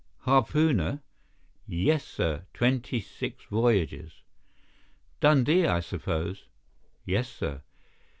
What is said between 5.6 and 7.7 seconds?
I suppose?" "Yes, sir."